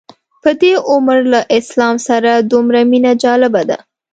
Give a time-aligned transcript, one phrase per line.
[0.43, 3.77] په دې عمر له اسلام سره دومره مینه جالبه ده.